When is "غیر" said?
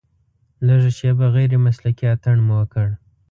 1.35-1.51